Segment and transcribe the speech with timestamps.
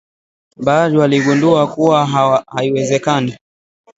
[0.57, 2.05] baadhi waligundua kuwa
[2.47, 3.37] haiwezekani